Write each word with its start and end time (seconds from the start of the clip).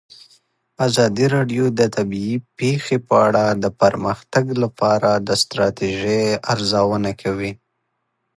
ازادي 0.87 1.25
راډیو 1.35 1.65
د 1.79 1.81
طبیعي 1.95 2.35
پېښې 2.59 2.97
په 3.07 3.15
اړه 3.27 3.43
د 3.63 3.65
پرمختګ 3.81 4.45
لپاره 4.63 5.09
د 5.27 5.29
ستراتیژۍ 5.43 6.23
ارزونه 6.51 7.11
کړې. 7.21 7.51